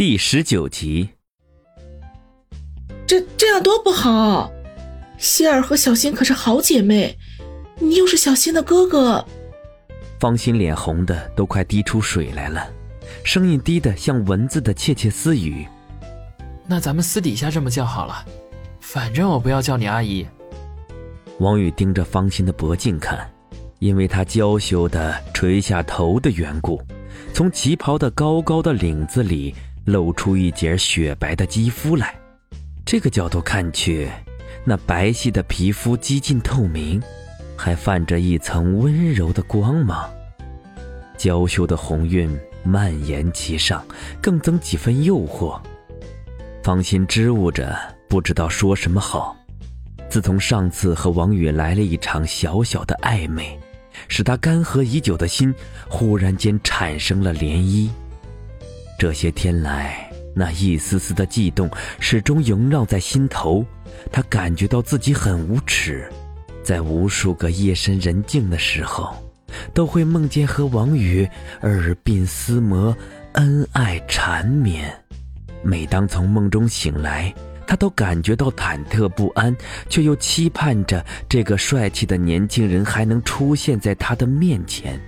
[0.00, 1.10] 第十九集，
[3.06, 4.50] 这这样多不好！
[5.18, 7.18] 希儿和小新可是好姐妹，
[7.78, 9.22] 你又是小新的哥哥。
[10.18, 12.66] 方心脸红的都快滴出水来了，
[13.24, 15.66] 声音低的像蚊子的窃窃私语。
[16.66, 18.24] 那咱们私底下这么叫好了，
[18.80, 20.26] 反正我不要叫你阿姨。
[21.40, 23.30] 王宇盯着方心的脖颈看，
[23.80, 26.80] 因为她娇羞的垂下头的缘故，
[27.34, 29.54] 从旗袍的高高的领子里。
[29.84, 32.14] 露出一截雪白的肌肤来，
[32.84, 34.08] 这个角度看去，
[34.64, 37.02] 那白皙的皮肤几近透明，
[37.56, 40.08] 还泛着一层温柔的光芒。
[41.16, 43.84] 娇羞的红晕蔓延其上，
[44.20, 45.60] 更增几分诱惑。
[46.62, 47.76] 方心支吾着，
[48.08, 49.36] 不知道说什么好。
[50.08, 53.58] 自从上次和王宇来了一场小小的暧昧，
[54.08, 55.54] 使他干涸已久的心
[55.88, 57.88] 忽然间产生了涟漪。
[59.00, 63.64] 这些天来，那一丝丝的悸动始终萦绕在心头。
[64.12, 66.06] 他感觉到自己很无耻，
[66.62, 69.16] 在无数个夜深人静的时候，
[69.72, 71.26] 都会梦见和王宇
[71.62, 72.94] 耳鬓厮磨，
[73.32, 74.94] 恩爱缠绵。
[75.62, 77.34] 每当从梦中醒来，
[77.66, 79.56] 他都感觉到忐忑不安，
[79.88, 85.00] 却又期盼着这个帅气的年轻人还能出现在他的面前，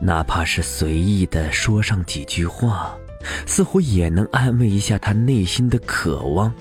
[0.00, 2.98] 哪怕是随意的说上几句话。
[3.46, 6.52] 似乎也能安慰一下他内心的渴望，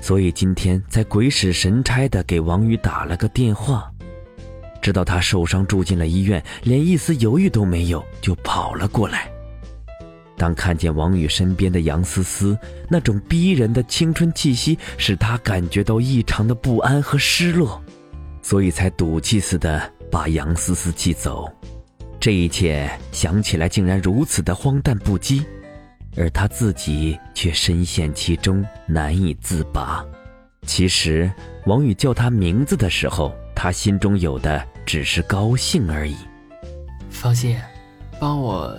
[0.00, 3.90] 所以今天才鬼使神差的给王宇打了个电话，
[4.80, 9.30] 知道他受伤住进了医院，连一丝犹豫都没有就跑了过来。
[10.36, 17.80] 当看见王宇身边的杨思思，那种逼人的青春气息使他感觉到异常的不安和失落，
[18.42, 21.48] 所以才赌气似的把杨思思气走。
[22.18, 25.44] 这一切想起来竟然如此的荒诞不羁。
[26.16, 30.04] 而他自己却深陷其中，难以自拔。
[30.66, 31.30] 其实，
[31.66, 36.16] 王宇叫他名字的时候，他心中有的只是高兴而已。
[37.10, 37.56] 放心，
[38.20, 38.78] 帮我。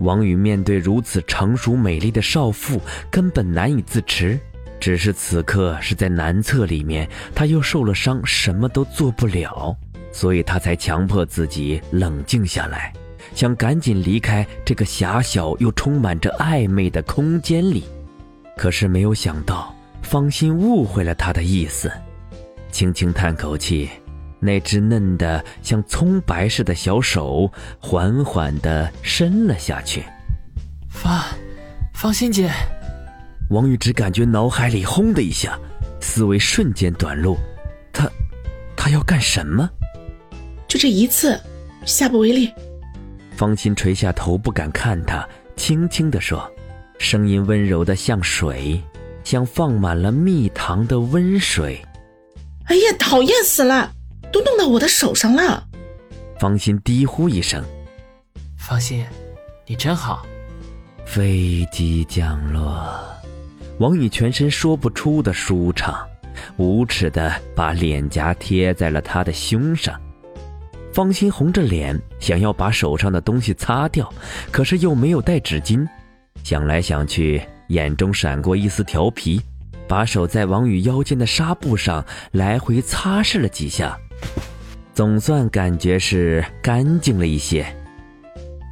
[0.00, 2.80] 王宇面对如此成熟美丽的少妇，
[3.10, 4.38] 根本难以自持。
[4.78, 9.76] 只是此刻是在男厕里面，他又受了伤，什么都做不了，
[10.12, 12.92] 所以他才强迫自己冷静下来。
[13.38, 17.84] 想赶紧离开这个狭小又充满着暧昧的空间里，
[18.56, 19.72] 可是没有想到
[20.02, 21.88] 方心误会了他的意思，
[22.72, 23.88] 轻轻叹口气，
[24.40, 30.02] 那只嫩的像葱白似的小手缓缓地伸了下去。
[30.90, 31.22] 方，
[31.94, 32.50] 方心姐，
[33.50, 35.56] 王玉只感觉脑海里轰的一下，
[36.00, 37.38] 思维瞬间短路，
[37.92, 38.10] 他，
[38.76, 39.70] 他要干什么？
[40.66, 41.40] 就这一次，
[41.84, 42.50] 下不为例。
[43.38, 46.50] 方心垂下头，不敢看他，轻轻地说，
[46.98, 48.82] 声音温柔的像水，
[49.22, 51.80] 像放满了蜜糖的温水。
[52.64, 53.92] 哎呀，讨厌死了，
[54.32, 55.64] 都弄到我的手上了。
[56.40, 57.64] 方心低呼一声
[58.58, 59.06] ：“方心，
[59.68, 60.26] 你真好。”
[61.06, 62.92] 飞机降落，
[63.78, 66.04] 王宇全身说不出的舒畅，
[66.56, 69.94] 无耻的把脸颊贴在了他的胸上。
[70.98, 74.12] 方心红着脸，想要把手上的东西擦掉，
[74.50, 75.86] 可是又没有带纸巾。
[76.42, 79.40] 想来想去，眼中闪过一丝调皮，
[79.86, 83.96] 把手在王宇腰间的纱布上来回擦拭了几下，
[84.92, 87.64] 总算感觉是干净了一些。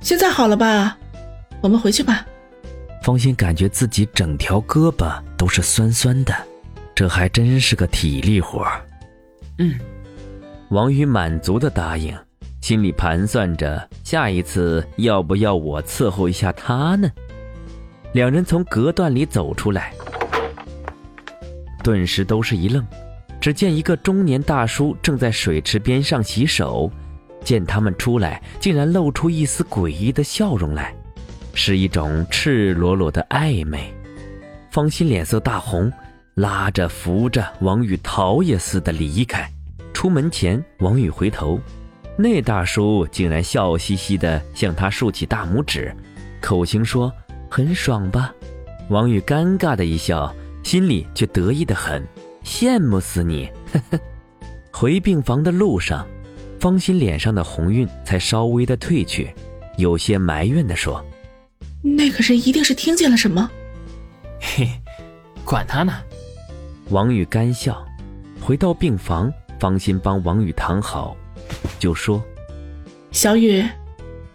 [0.03, 0.99] 现在好了吧？
[1.61, 2.27] 我们回去吧。
[3.05, 6.35] 方心感觉自己整条胳膊都是酸酸的，
[6.93, 8.67] 这还真是个体力活
[9.59, 9.79] 嗯。
[10.71, 12.13] 王宇满足的答应，
[12.61, 17.09] 心里盘算着下一次要不要我伺候一下他呢？
[18.13, 19.95] 两人从隔断里走出来，
[21.85, 22.85] 顿时都是一愣。
[23.41, 26.91] 只见一个中年大叔正在水池边上洗手，
[27.45, 30.93] 见他们出来，竟然露出一丝诡异的笑容来，
[31.55, 33.95] 是一种赤裸裸的暧昧。
[34.73, 35.93] 方心脸色大红，
[36.35, 39.49] 拉着扶着王宇逃也似的离开。
[39.97, 41.59] 出门前，王宇回头，
[42.19, 45.91] 那大叔竟然笑嘻嘻的向他竖起大拇指，
[46.39, 47.11] 口型说
[47.51, 48.31] ：“很爽吧？”
[48.91, 50.31] 王宇尴尬的一笑，
[50.63, 52.07] 心里却得意的很，
[52.45, 53.49] 羡慕死你！
[53.73, 53.99] 呵呵。
[54.71, 56.07] 回病房的路上，
[56.61, 59.33] 方心脸上的红晕才稍微的褪去，
[59.79, 61.03] 有些埋怨的说
[61.81, 63.51] ：“那个人一定是听见了什么。”
[64.39, 64.69] 嘿，
[65.43, 65.95] 管他呢。
[66.91, 67.83] 王宇干笑，
[68.43, 69.33] 回到病房。
[69.59, 71.17] 方心帮王宇躺好，
[71.79, 72.23] 就说
[73.13, 73.65] ：“小雨，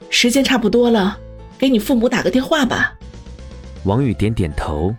[0.09, 1.17] 时间差不多了，
[1.57, 2.93] 给你父母打个电话吧。”
[3.85, 4.95] 王宇点点头。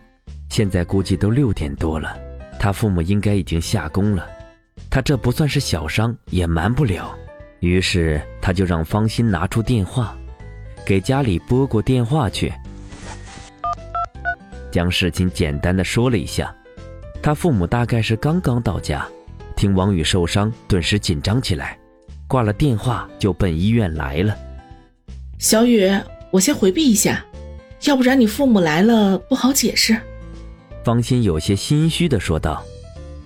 [0.48, 2.14] 现在估计都六点多了，
[2.60, 4.28] 他父母应该已经下工了。
[4.90, 7.16] 他这不算是小伤，也瞒不了。
[7.60, 10.14] 于是他就让方心拿出电话，
[10.84, 12.52] 给家里拨过电话去，
[14.70, 16.54] 将事情简单的说了一下。
[17.22, 19.08] 他父母大概是刚刚到家，
[19.62, 21.79] 听王宇受伤，顿时紧张起来，
[22.26, 24.37] 挂了电话就奔医院来了。
[25.38, 25.88] 小雨，
[26.32, 27.25] 我先回避一下，
[27.85, 29.97] 要不然你父母来了不好解释。
[30.85, 32.61] 方心有些心虚的说道。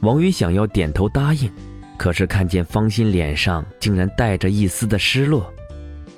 [0.00, 1.50] 王宇想要点头答应，
[1.96, 5.50] 可是看见方心脸上竟然带着一丝的失落，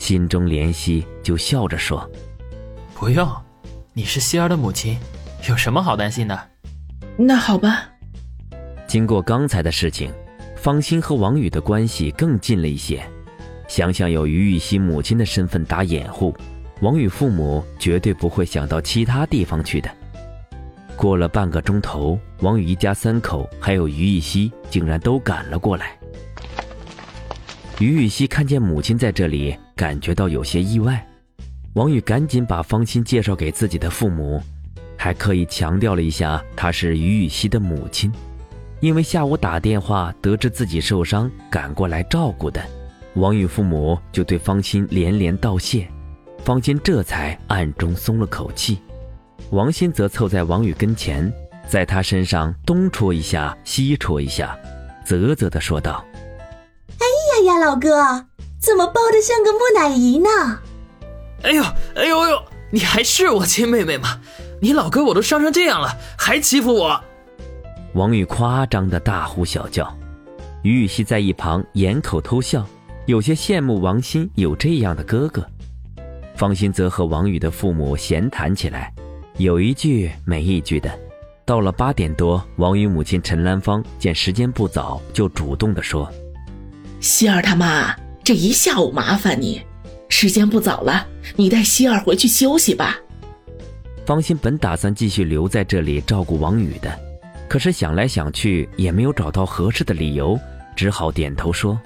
[0.01, 2.11] 心中怜惜，就笑着说
[2.93, 3.31] ：“不用，
[3.93, 4.99] 你是希儿的母亲，
[5.49, 6.37] 有什么好担心的？”
[7.17, 7.89] 那好吧。
[8.89, 10.11] 经过刚才的事情，
[10.57, 13.01] 方心和王宇的关系更近了一些。
[13.69, 16.35] 想想有于雨溪母亲的身份打掩护，
[16.81, 19.91] 王宇父母绝对不会想到其他地方去的。
[20.97, 25.97] 过了半个钟头，王宇一家三口还有于玉溪竟然都赶了过来。
[27.79, 31.07] 于玉溪看见母亲在这里，感觉到有些意外。
[31.75, 34.43] 王宇赶紧把方心介绍给自己的父母，
[34.97, 38.11] 还刻意强调了一下她是于玉溪的母亲，
[38.81, 42.63] 因为下午打电话得知自己受伤，赶过来照顾的。
[43.15, 45.89] 王宇父母就对方心连连道谢，
[46.45, 48.81] 方心这才暗中松了口气。
[49.51, 51.33] 王鑫则凑在王宇跟前，
[51.69, 54.57] 在他身上东戳一下，西戳一下，
[55.05, 56.05] 啧啧地说道
[57.01, 57.07] ：“哎
[57.45, 58.27] 呀呀，老哥，
[58.61, 60.29] 怎么抱得像个木乃伊呢
[61.43, 61.65] ？”“哎呦，
[61.97, 64.21] 哎呦呦，你还是我亲妹妹吗？
[64.61, 67.03] 你老哥我都伤成这样了，还欺负我！”
[67.95, 69.93] 王宇夸张的大呼小叫，
[70.63, 72.67] 于雨溪在一旁掩口偷笑，
[73.07, 75.45] 有些羡慕王鑫有这样的哥哥。
[76.37, 78.93] 方心则和王宇的父母闲谈起来。
[79.39, 80.91] 有一句没一句的，
[81.45, 86.11] 到了八点多，王宇母亲陈兰芳见时间不早，就主动的说
[87.01, 89.63] ：“希儿他妈，这一下午麻烦你，
[90.09, 91.07] 时间不早了，
[91.37, 92.97] 你带希儿回去休息吧。”
[94.05, 96.99] 方心本打算继续留在这里照顾王宇的，
[97.49, 100.39] 可是想来想去也没有找到合适的理由，
[100.77, 101.81] 只好点头说：“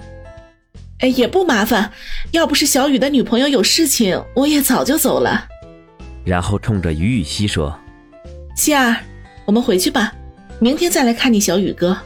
[0.99, 1.91] 哎，也不麻烦，
[2.31, 5.47] 要不是小雨的女朋友有事情，我也早就走了。”
[6.25, 7.77] 然后冲着于雨溪说
[8.55, 8.97] ：“希儿，
[9.45, 10.13] 我们回去吧，
[10.59, 11.97] 明天再来看你小雨哥。”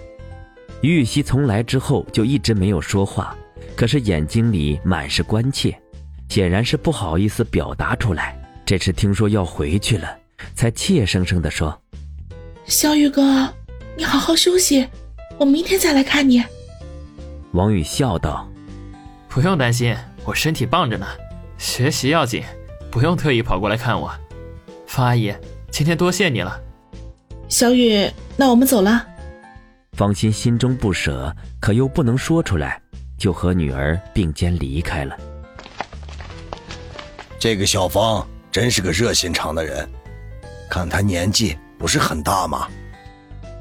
[0.82, 3.36] 于雨溪从来之后就一直没有说话，
[3.76, 5.76] 可是眼睛里满是关切，
[6.30, 8.38] 显然是不好意思表达出来。
[8.64, 10.16] 这次听说要回去了，
[10.54, 11.76] 才怯生生地说
[12.68, 13.48] ：“小雨哥，
[13.96, 14.86] 你好好休息，
[15.38, 16.44] 我明天再来看你。”
[17.54, 18.46] 王宇笑道
[19.30, 21.08] ：“不用担心，我身体棒着呢，
[21.58, 22.44] 学习要紧。”
[22.90, 24.12] 不用特意跑过来看我，
[24.88, 25.32] 方阿姨，
[25.70, 26.60] 今天多谢你了。
[27.48, 29.06] 小雨，那我们走了。
[29.94, 32.82] 方心心中不舍，可又不能说出来，
[33.18, 35.16] 就和女儿并肩离开了。
[37.38, 39.88] 这个小芳真是个热心肠的人，
[40.70, 42.68] 看她年纪不是很大吗？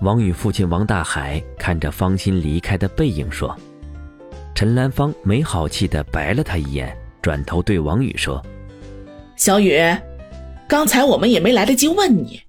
[0.02, 3.56] 王宇父亲王大海看着方心离开的背影说
[4.54, 8.44] ：“陈兰芳没好气的白了他一眼，转头对王宇说。”
[9.36, 9.78] 小雨，
[10.68, 12.42] 刚才我们也没来得及问你，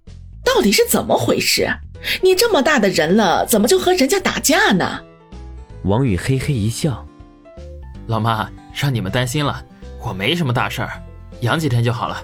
[0.43, 1.69] 到底是怎么回事？
[2.21, 5.01] 你这么大的人了，怎么就和人家打架呢？
[5.83, 7.05] 王宇嘿嘿一笑
[8.07, 9.63] ：“老妈，让你们担心了，
[10.05, 11.01] 我没什么大事儿，
[11.41, 12.23] 养几天就好了。”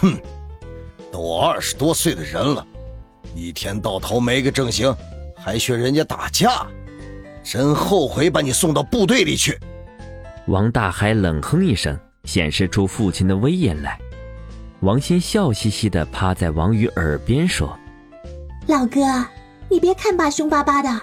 [0.00, 0.16] 哼，
[1.14, 2.66] 都二十多岁的人了，
[3.36, 4.92] 一天到头没个正形，
[5.36, 6.66] 还学人家打架，
[7.44, 9.56] 真后悔把你送到部队里去。
[10.48, 11.96] 王大海冷哼一声。
[12.24, 13.98] 显示出父亲的威严来，
[14.80, 17.78] 王鑫笑嘻嘻地趴在王宇耳边说
[18.66, 19.00] ：“老哥，
[19.68, 21.02] 你别看爸凶巴巴的，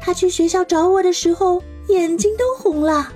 [0.00, 3.06] 他去学校找我的时候眼睛都红了，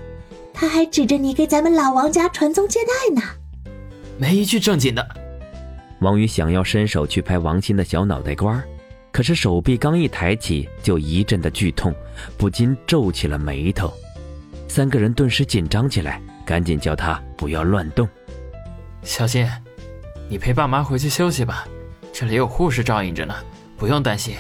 [0.53, 3.23] 他还指着你给咱们老王家传宗接代呢。”
[4.21, 5.26] 没一句正经的。
[6.01, 8.63] 王宇想要伸手去拍王鑫的小脑袋瓜
[9.13, 11.95] 可是手臂刚一抬起，就一阵的剧痛，
[12.37, 13.93] 不禁皱起了眉头。
[14.69, 16.21] 三个人顿时紧张起来。
[16.47, 18.09] 赶紧叫他不要乱动，
[19.03, 19.45] 小心，
[20.29, 21.67] 你陪爸妈回去休息吧，
[22.13, 23.35] 这里有护士照应着呢，
[23.77, 24.37] 不用担心。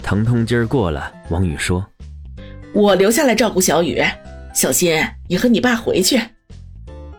[0.00, 1.84] 疼痛劲儿过了，王宇说
[2.72, 4.00] ：“我留下来照顾小雨，
[4.54, 4.96] 小心
[5.28, 6.20] 你和你爸回去。”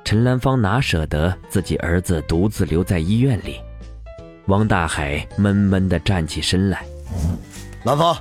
[0.10, 3.62] 陈兰芳哪舍得自己儿子独自留在医院里？
[4.48, 6.84] 王大海闷闷地站起身来
[7.86, 8.18] ：“兰芳，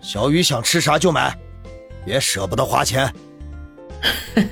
[0.00, 1.36] 小雨想吃啥就买，
[2.04, 3.12] 别舍不得花钱。”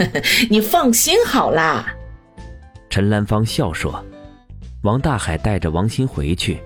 [0.51, 1.95] 你放心好啦，
[2.91, 4.05] 陈兰芳笑说。
[4.83, 6.61] 王大海带着王鑫回去，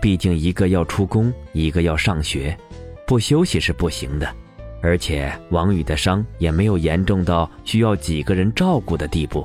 [0.00, 2.56] 毕竟一个要出工，一个要上学，
[3.04, 4.32] 不休息是不行的。
[4.82, 9.44] 而且王宇的伤也没有严重到需要几个人照顾的地步，